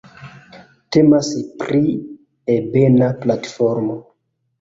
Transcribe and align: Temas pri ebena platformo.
Temas 0.95 1.27
pri 1.63 1.81
ebena 2.55 3.11
platformo. 3.27 3.99